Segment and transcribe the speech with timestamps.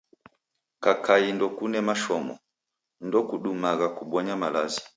[0.83, 2.33] Kakai ndokune mashomo,
[3.05, 4.81] ndokudumagha kubonya malazi.